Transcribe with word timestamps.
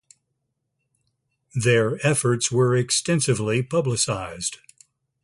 Their 1.53 2.03
efforts 2.03 2.51
were 2.51 2.75
extensively 2.75 3.61
publicized. 3.61 4.57